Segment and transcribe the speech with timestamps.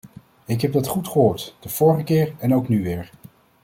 [0.45, 3.11] Ik heb dat goed gehoord, de vorige keer en ook nu weer.